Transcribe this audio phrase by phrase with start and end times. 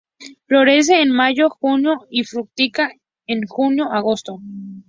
[0.47, 2.89] Florece en mayo-junio y fructifica
[3.27, 4.39] en junio-agosto.